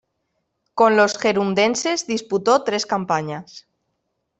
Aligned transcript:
Con 0.73 0.97
los 0.97 1.15
gerundenses 1.19 2.07
disputó 2.07 2.63
tres 2.63 2.87
campañas. 2.87 3.67